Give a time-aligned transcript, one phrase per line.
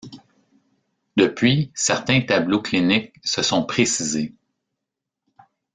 [1.15, 4.33] Depuis, certains tableaux cliniques se sont précisés.